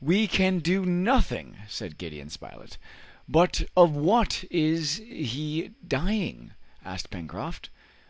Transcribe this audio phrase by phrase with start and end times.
[0.00, 2.78] "We can do nothing," said Gideon Spilett.
[3.28, 7.68] "But of what is he dying?" asked Pencroft.